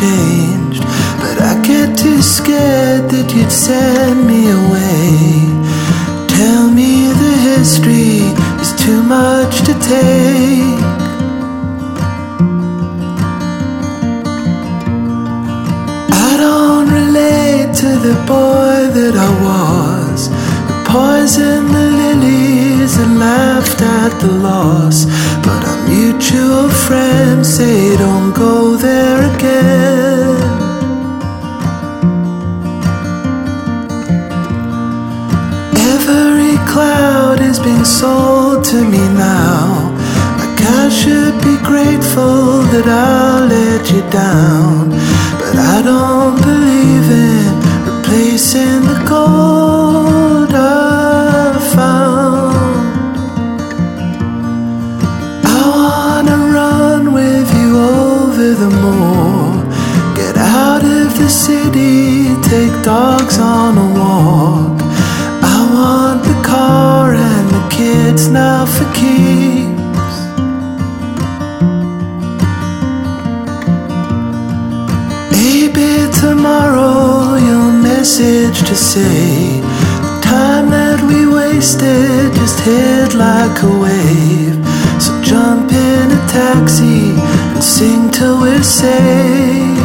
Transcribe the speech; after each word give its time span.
Changed, 0.00 0.82
but 1.20 1.36
I 1.50 1.60
get 1.62 1.98
too 1.98 2.22
scared 2.22 3.10
that 3.12 3.28
you'd 3.34 3.52
send 3.52 4.26
me 4.26 4.40
away. 4.60 5.10
Tell 6.36 6.64
me 6.70 6.92
the 7.24 7.34
history 7.50 8.16
is 8.62 8.72
too 8.84 9.02
much 9.02 9.54
to 9.68 9.74
take. 9.92 10.80
I 16.28 16.32
don't 16.44 16.88
relate 17.00 17.70
to 17.82 17.90
the 18.06 18.16
boy 18.34 18.76
that 18.98 19.14
I 19.28 19.30
was, 19.48 20.20
who 20.66 20.74
poisoned 20.96 21.68
the 21.76 21.88
lilies 22.02 22.96
and 23.02 23.18
laughed 23.18 23.80
at 23.82 24.12
the 24.22 24.32
loss. 24.48 25.04
But 25.44 25.60
mutual 25.90 26.68
friends 26.86 27.46
say 27.56 27.96
don't 27.96 28.32
go 28.32 28.76
there 28.76 29.20
again. 29.34 30.38
Every 35.92 36.56
cloud 36.72 37.40
is 37.40 37.58
being 37.58 37.84
sold 37.84 38.64
to 38.70 38.78
me 38.94 39.04
now. 39.30 39.90
Like 40.40 40.60
I 40.82 40.88
should 41.00 41.36
be 41.48 41.56
grateful 41.70 42.62
that 42.72 42.86
I'll 42.86 43.46
let 43.58 43.82
you 43.92 44.02
down. 44.10 44.90
But 45.40 45.56
I 45.74 45.76
don't 45.90 46.36
believe 46.48 47.06
in 47.28 47.50
replacing 47.90 48.80
the 48.90 48.98
gold 49.08 49.59
take 62.50 62.82
dogs 62.82 63.38
on 63.38 63.78
a 63.78 63.88
walk. 63.96 64.78
I 65.56 65.58
want 65.72 66.24
the 66.24 66.36
car 66.42 67.14
and 67.14 67.48
the 67.48 67.64
kids 67.70 68.26
now 68.26 68.66
for 68.66 68.86
keeps. 68.98 70.16
Maybe 75.30 76.10
tomorrow 76.22 77.36
you'll 77.36 77.76
message 77.90 78.58
to 78.68 78.74
say 78.74 79.60
the 80.06 80.20
time 80.20 80.70
that 80.70 80.98
we 81.08 81.32
wasted 81.32 82.34
just 82.34 82.58
hit 82.66 83.14
like 83.14 83.62
a 83.62 83.72
wave. 83.84 84.58
So 85.00 85.12
jump 85.22 85.70
in 85.70 86.06
a 86.18 86.22
taxi 86.26 87.14
and 87.54 87.62
sing 87.62 88.10
till 88.10 88.40
we're 88.40 88.64
saved. 88.64 89.79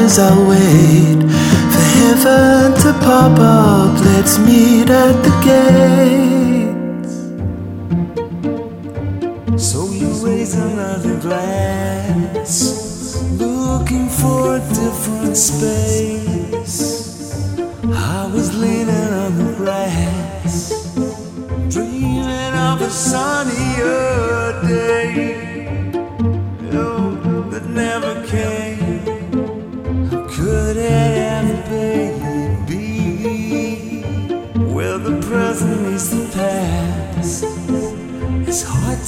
as 0.00 0.18
I 0.18 0.32
wait 0.48 1.20
for 1.72 1.84
heaven 1.98 2.72
to 2.82 2.92
pop 3.04 3.38
up. 3.38 3.94
Let's 4.04 4.38
meet 4.38 4.90
at 4.90 5.22
the 5.22 5.30
gates. 5.44 7.14
So 9.62 9.78
you 9.92 10.08
raise 10.26 10.54
another 10.54 11.16
glass, 11.20 13.22
looking 13.38 14.08
for 14.08 14.56
a 14.56 14.60
different 14.60 15.36
space. 15.36 16.29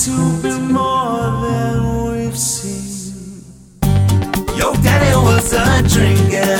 To 0.04 0.10
be 0.42 0.50
more 0.58 1.30
than 1.46 1.78
we've 2.10 2.36
seen. 2.36 3.44
Your 4.56 4.74
daddy 4.82 5.14
was 5.14 5.52
a 5.52 5.78
drinker. 5.86 6.58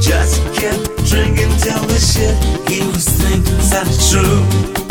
Just 0.00 0.40
kept 0.56 1.04
drinking 1.04 1.52
till 1.60 1.84
the 1.84 2.00
shit 2.00 2.34
he 2.66 2.80
was 2.86 3.04
thinking 3.04 3.60
sounded 3.60 4.00
true. 4.08 4.40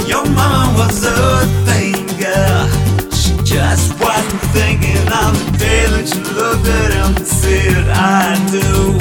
Your 0.05 0.25
mama 0.29 0.77
was 0.77 1.03
a 1.05 1.41
thinker. 1.65 2.69
She 3.17 3.33
just 3.43 3.99
wasn't 3.99 4.41
thinking 4.53 5.01
of 5.09 5.33
the 5.41 5.57
day 5.57 5.85
that 5.89 6.05
you 6.13 6.21
looked 6.37 6.67
at 6.67 6.91
him 6.93 7.15
and 7.17 7.25
said, 7.25 7.89
I 7.89 8.37
do. 8.51 8.93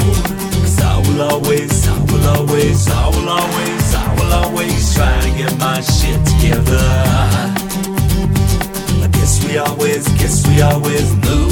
Cause 0.61 0.81
I 0.81 0.97
will 1.05 1.21
always, 1.21 1.87
I 1.87 1.93
will 2.09 2.27
always, 2.29 2.87
I 2.89 3.09
will 3.09 3.29
always, 3.29 3.93
I 3.93 4.15
will 4.15 4.33
always 4.33 4.95
try 4.95 5.21
to 5.21 5.29
get 5.37 5.55
my 5.59 5.81
shit 5.81 6.17
together. 6.25 7.56
Guess 9.27 9.43
we 9.45 9.57
always, 9.57 10.07
guess 10.19 10.47
we 10.47 10.61
always 10.61 11.13
knew 11.15 11.49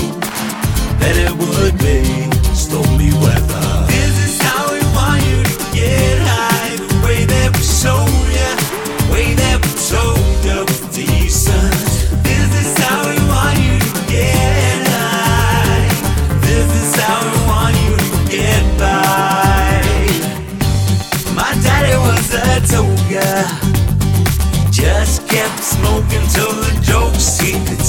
that 1.02 1.18
it 1.18 1.32
would 1.36 1.78
be 1.78 2.56
stormy 2.56 3.12
weather. 3.20 3.85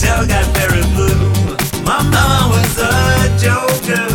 Could 0.06 0.28
got 0.28 0.46
very 0.54 0.84
blue. 0.94 1.18
My 1.82 2.02
mama 2.14 2.40
was 2.54 2.72
a 2.78 2.94
joker. 3.42 4.06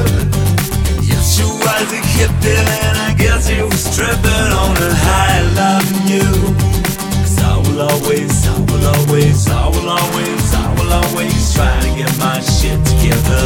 Yes, 1.03 1.36
she 1.36 1.43
was 1.43 1.88
a 1.91 2.01
hippie, 2.15 2.63
and 2.88 2.98
I 2.98 3.13
guess 3.17 3.48
she 3.48 3.62
was 3.62 3.83
tripping 3.95 4.51
on 4.62 4.75
a 4.77 4.91
high 5.05 5.41
loving 5.60 6.07
you. 6.13 6.29
Cause 7.24 7.39
I 7.43 7.57
will 7.63 7.81
always, 7.91 8.48
I 8.48 8.55
will 8.69 8.86
always, 8.95 9.48
I 9.50 9.67
will 9.74 9.89
always, 9.89 10.53
I 10.53 10.67
will 10.77 10.93
always 10.93 11.53
try 11.53 11.74
to 11.86 11.89
get 12.00 12.13
my 12.19 12.39
shit 12.39 12.79
together. 12.86 13.45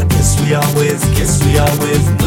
I 0.00 0.04
guess 0.08 0.40
we 0.40 0.54
always, 0.54 1.00
guess 1.16 1.44
we 1.44 1.58
always 1.58 2.17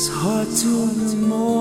It's 0.00 0.08
hard 0.08 0.48
to 0.48 1.14
know. 1.14 1.59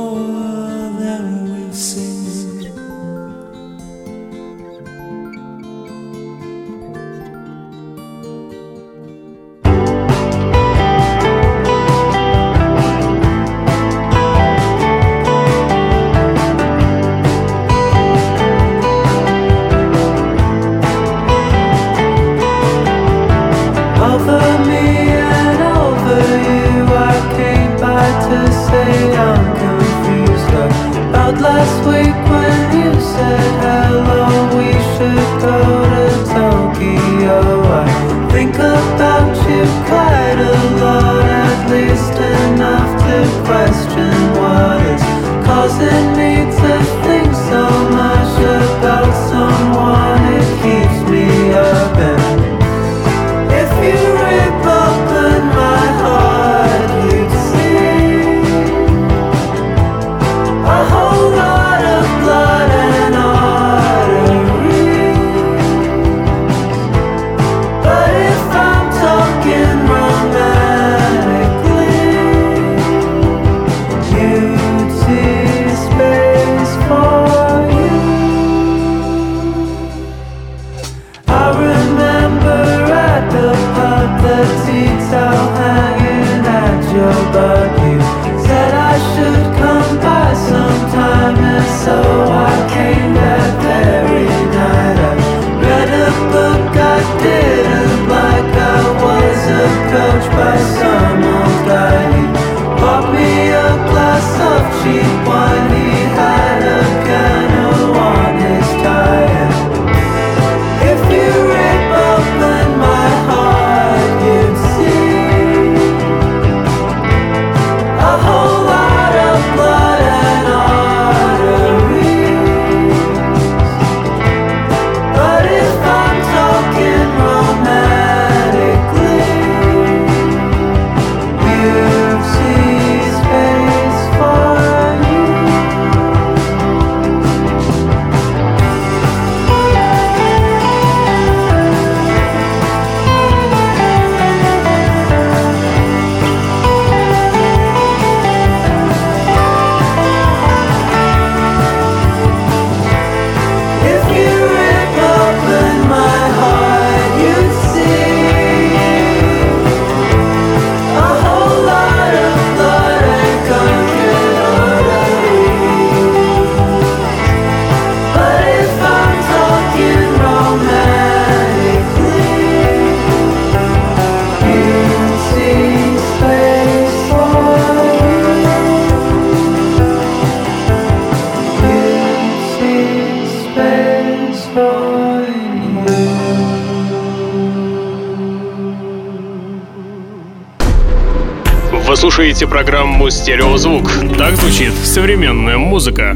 радио 193.10 193.24
«Стереозвук». 193.24 193.91
Так 194.17 194.36
звучит 194.36 194.74
современная 194.84 195.58
музыка. 195.58 196.15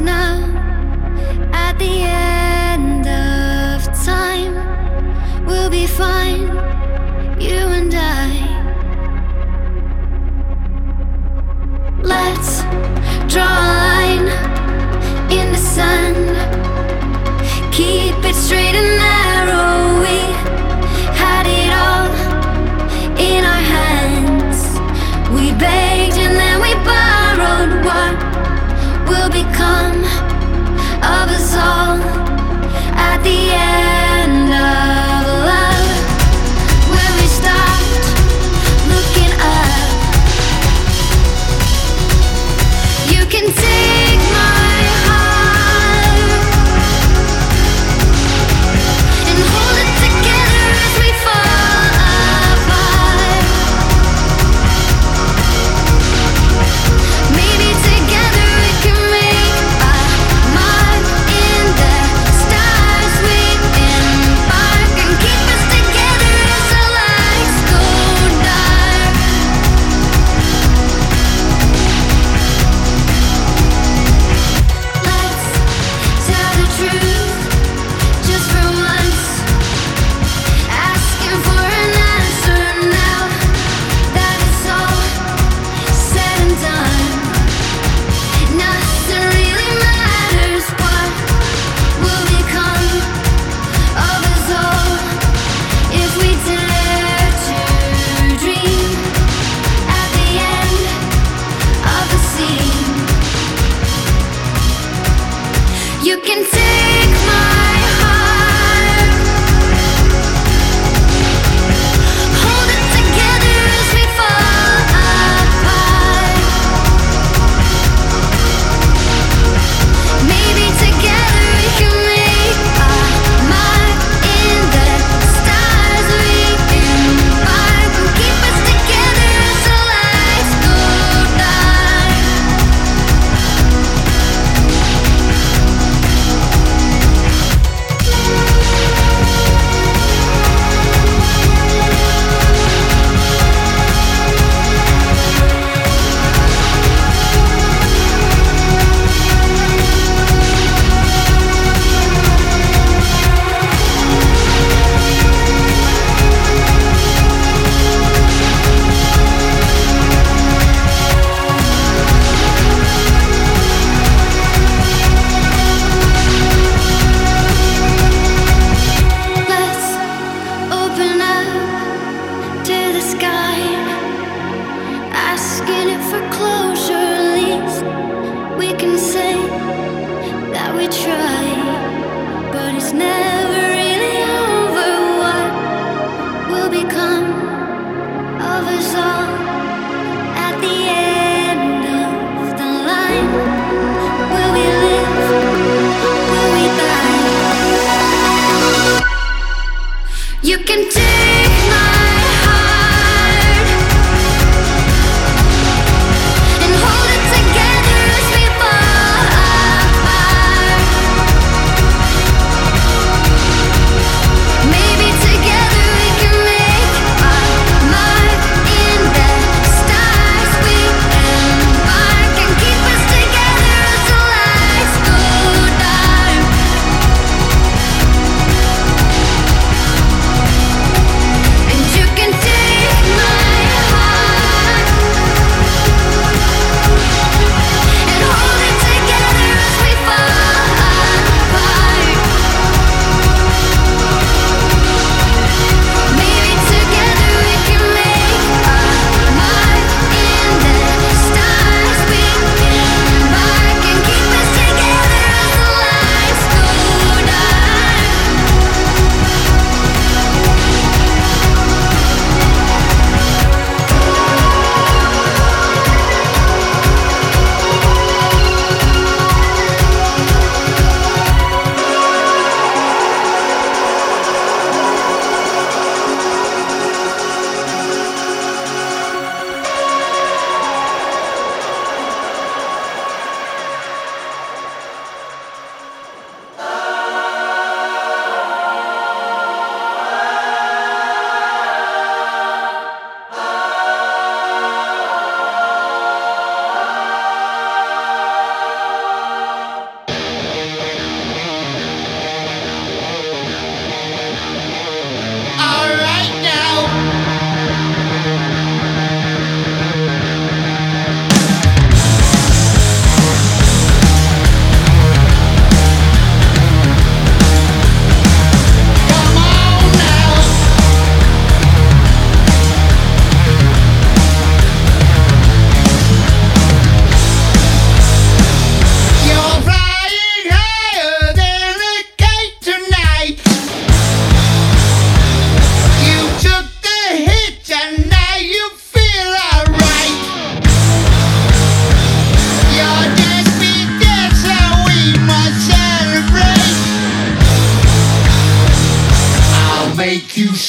now 0.00 0.38
at 1.52 1.78
the 1.78 2.02
end 2.02 3.06
of 3.06 3.82
time. 4.04 4.54
We'll 5.46 5.70
be 5.70 5.86
fine, 5.86 6.48
you 7.40 7.58
and 7.78 7.94
I. 7.94 8.28
Let's 12.02 12.57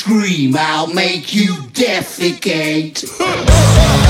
you 0.08 0.88
make 0.88 1.34
you 1.34 1.58
to 1.74 3.08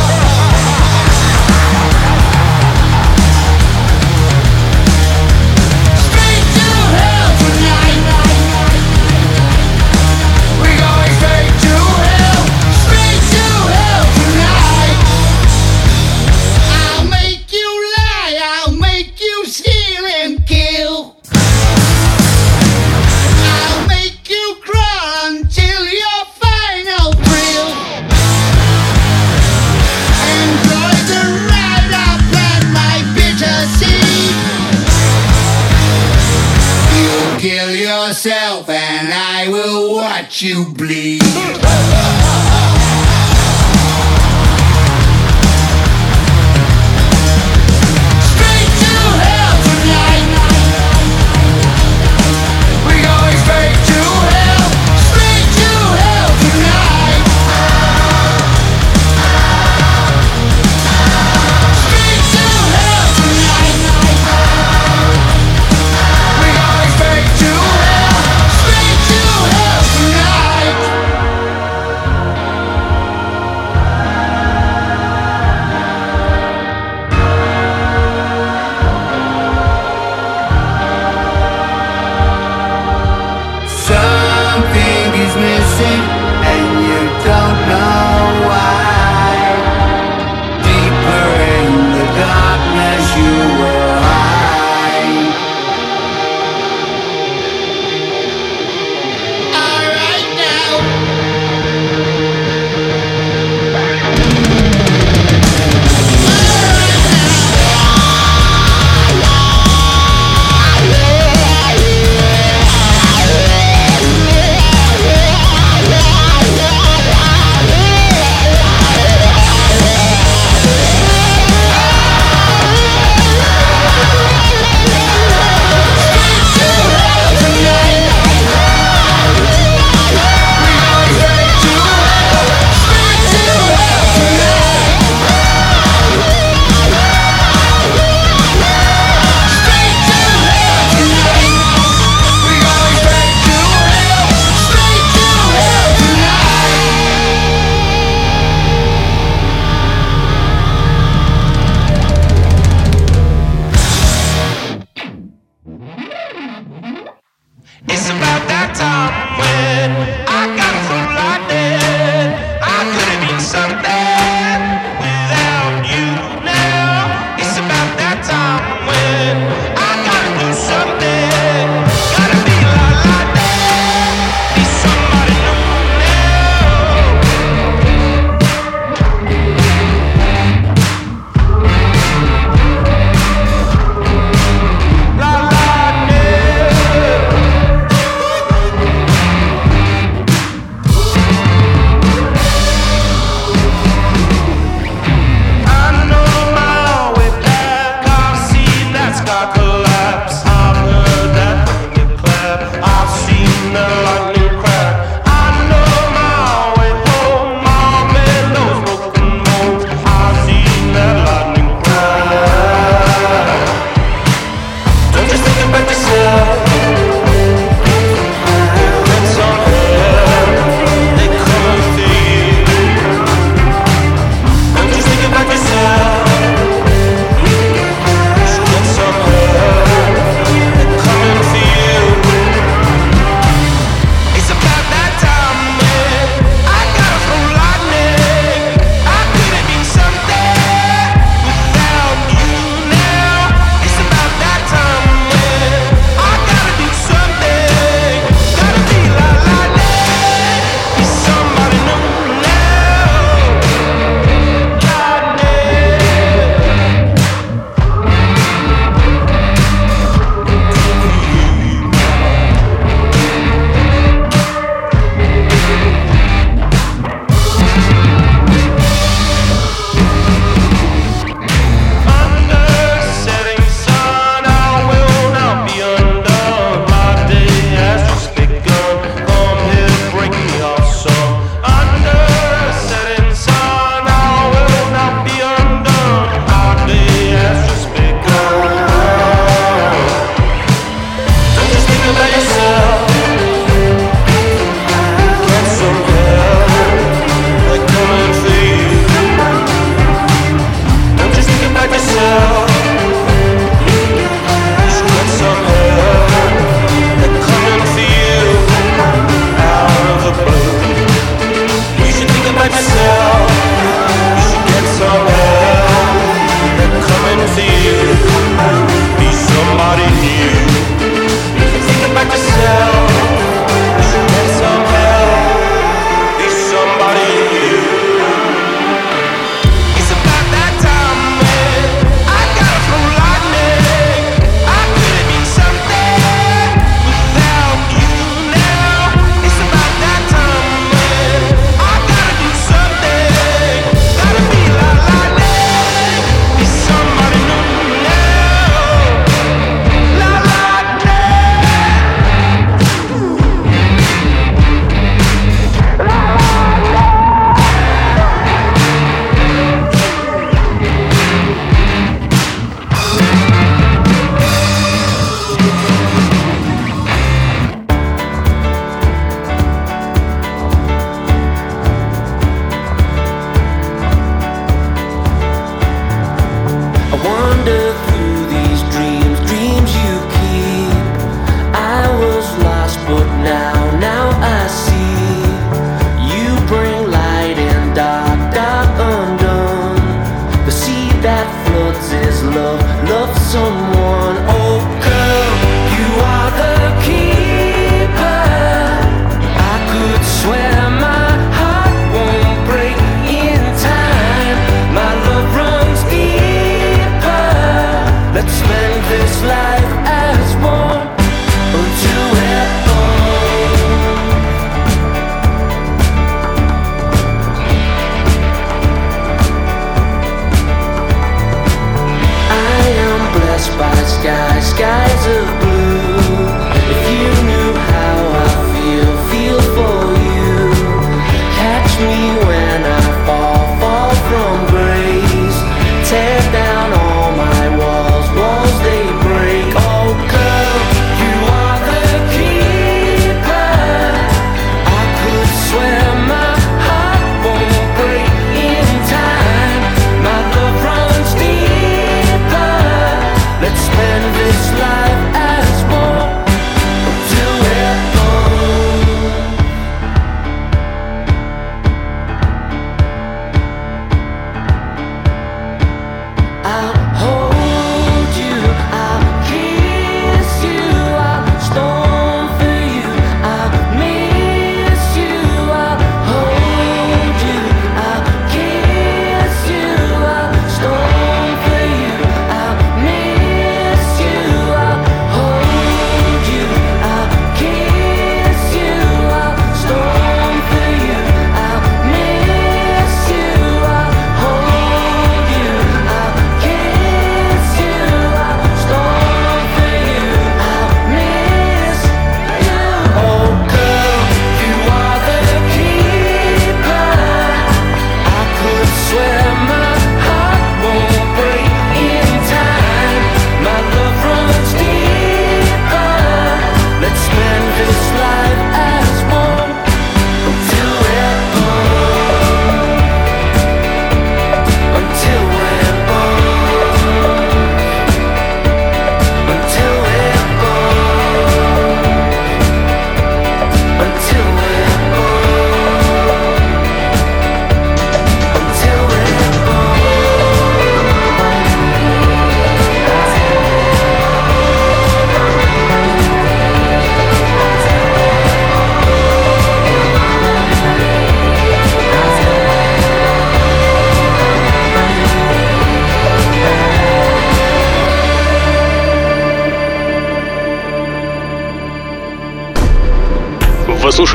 hell 40.42 40.64
tonight. 40.64 40.99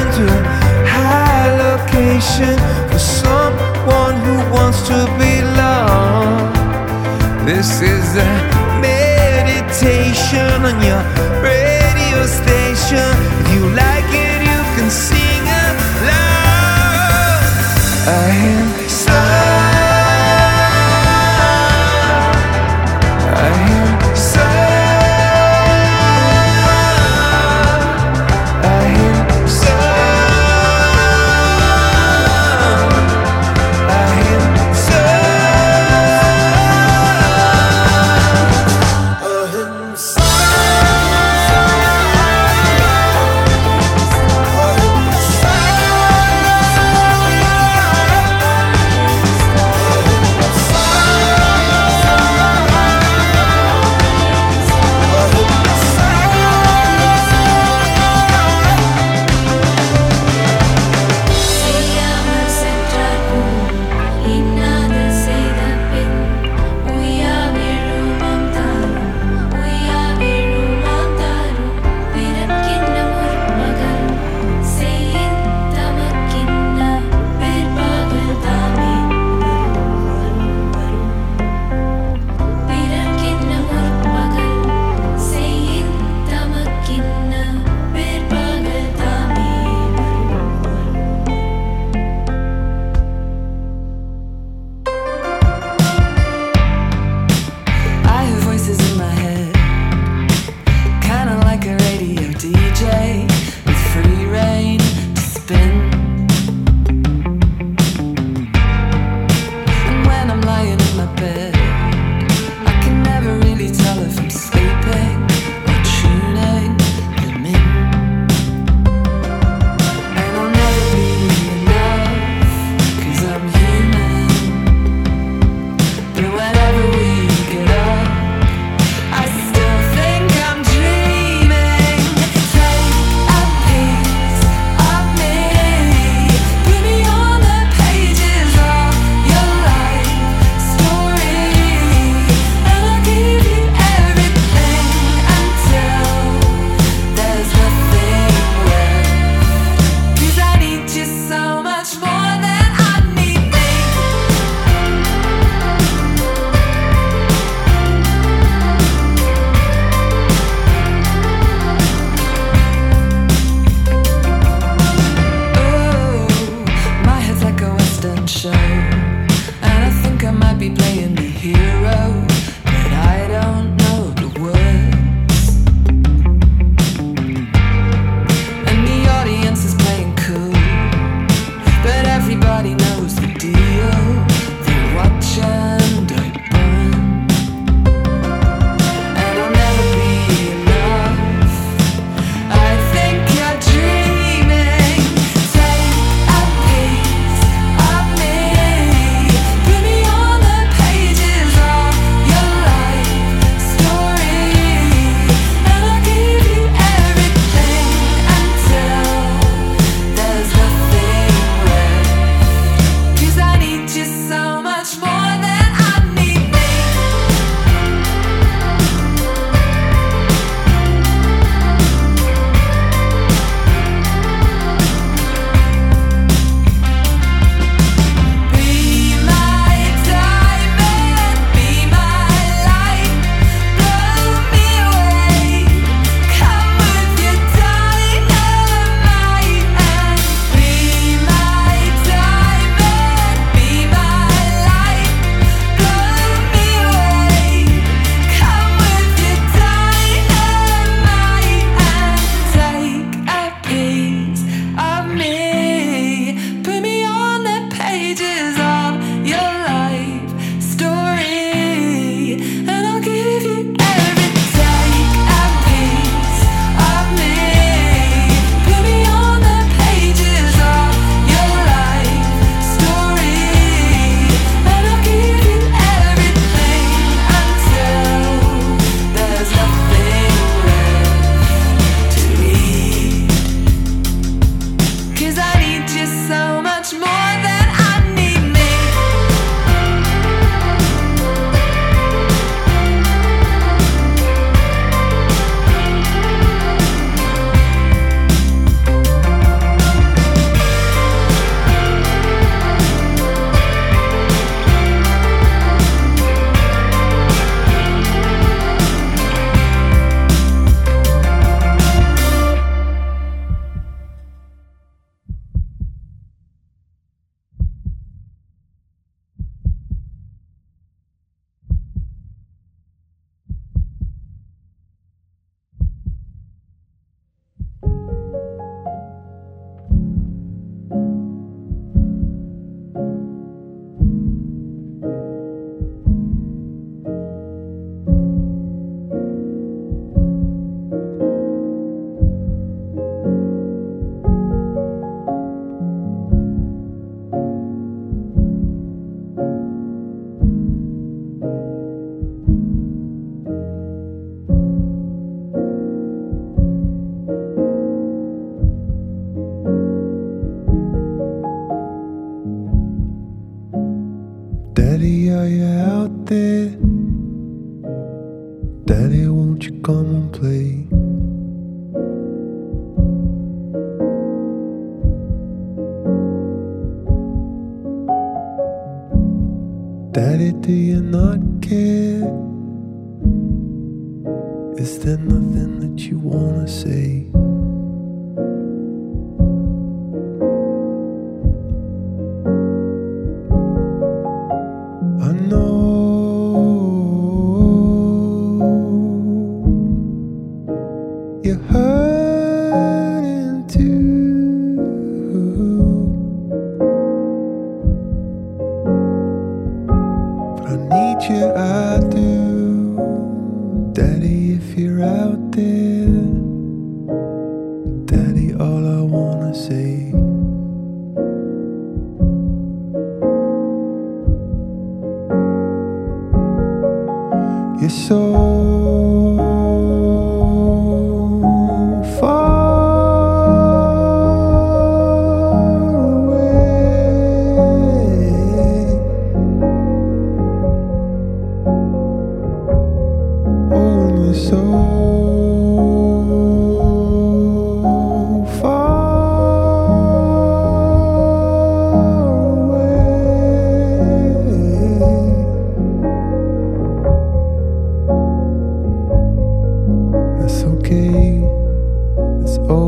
into 0.00 0.24
a 0.24 0.86
high 0.96 1.50
location 1.66 2.56
for 2.90 2.98
someone 2.98 4.16
who 4.26 4.36
wants 4.54 4.80
to 4.88 4.98
be 5.20 5.34
loved. 5.60 6.56
This 7.46 7.80
is 7.80 8.06
a 8.16 8.30
meditation 8.80 10.64
on 10.68 10.76
your 10.90 10.99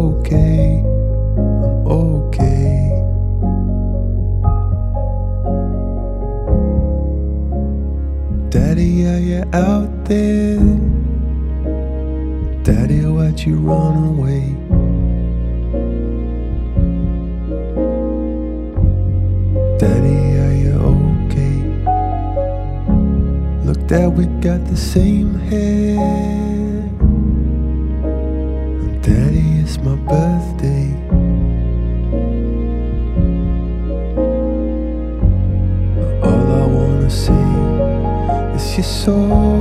okay, 0.02 0.82
I'm 1.86 1.86
okay. 1.86 3.04
Daddy, 8.50 9.06
are 9.06 9.18
you 9.18 9.44
out 9.52 10.04
there? 10.06 10.58
Daddy, 12.64 13.00
why'd 13.06 13.40
you 13.40 13.56
run 13.58 13.96
away? 14.14 14.44
Daddy, 19.78 20.20
are 20.44 20.56
you 20.64 20.74
okay? 20.94 21.56
Look, 23.64 23.86
Dad, 23.86 24.08
we 24.16 24.26
got 24.40 24.64
the 24.66 24.76
same 24.76 25.34
head. 25.50 26.61
soul. 38.82 39.51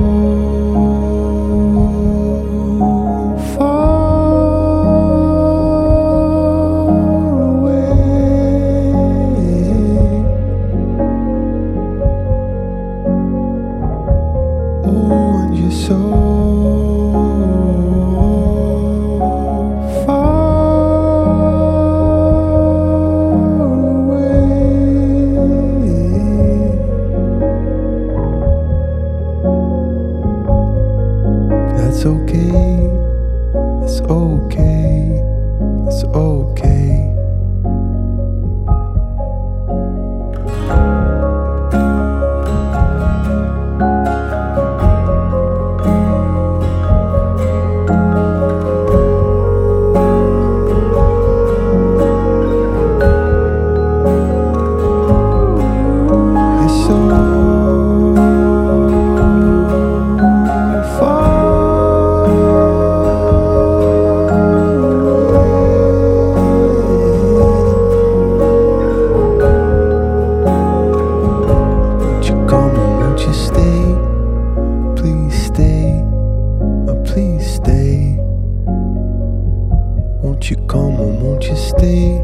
day, 81.82 82.20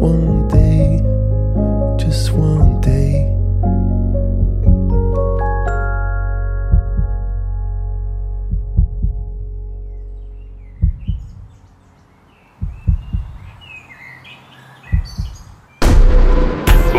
one 0.00 0.48
day, 0.48 1.02
just 1.98 2.32
one 2.32 2.80
day. 2.80 3.26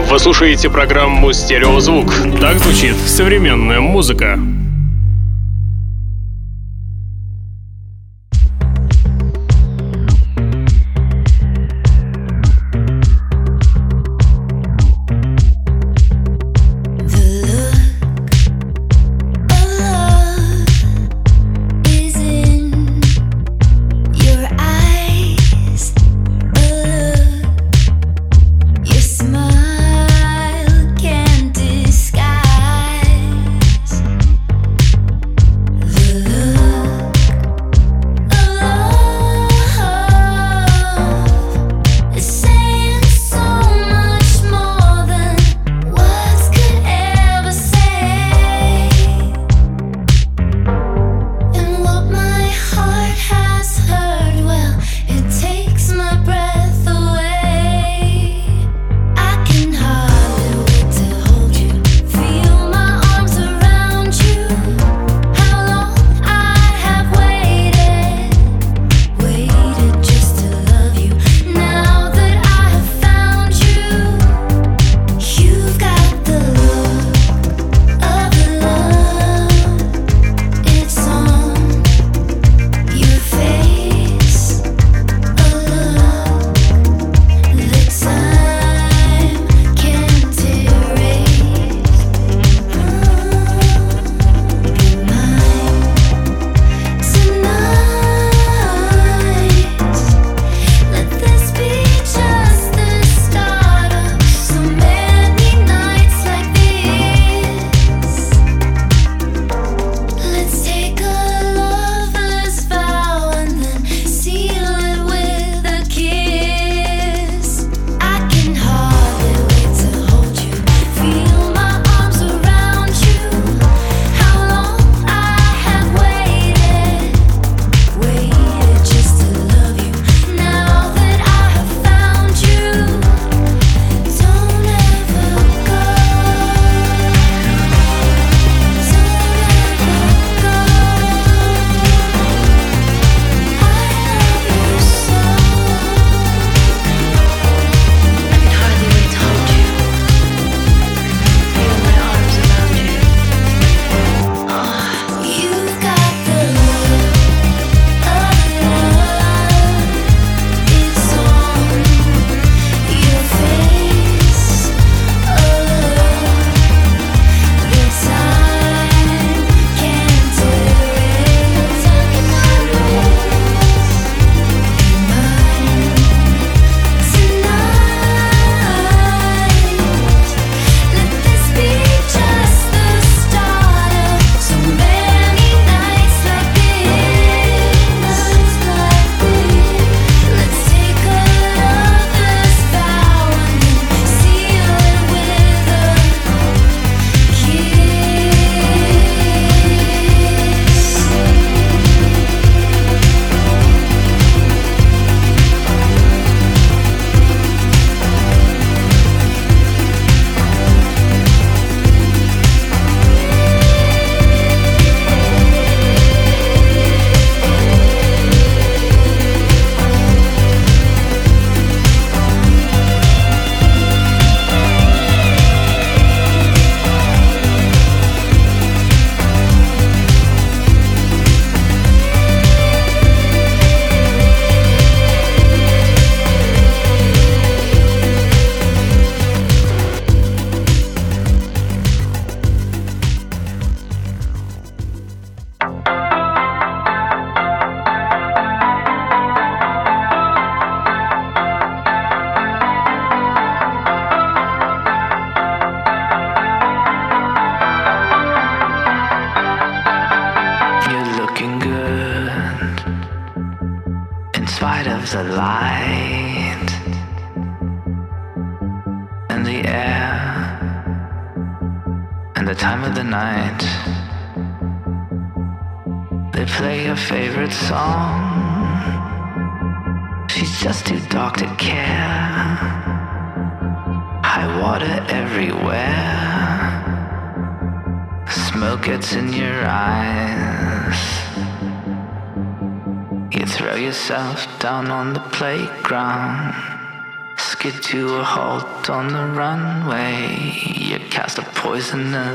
Вы 0.10 0.20
слушаете 0.20 0.70
программу 0.70 1.34
«Стереозвук». 1.34 2.14
Так 2.40 2.60
звучит 2.60 2.96
современная 2.96 3.80
музыка. 3.80 4.40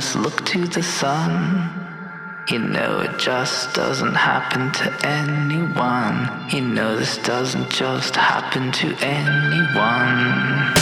Poisonous 0.02 0.16
look 0.16 0.44
to 0.46 0.66
the 0.66 0.82
sun. 0.82 1.70
You 2.48 2.58
know 2.58 3.00
it 3.00 3.18
just 3.18 3.74
doesn't 3.74 4.14
happen 4.14 4.72
to 4.72 5.06
anyone. 5.06 6.28
You 6.50 6.62
know 6.62 6.96
this 6.96 7.18
doesn't 7.18 7.70
just 7.70 8.16
happen 8.16 8.72
to 8.72 8.96
anyone. 9.00 10.81